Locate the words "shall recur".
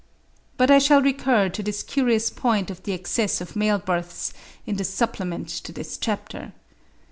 0.79-1.49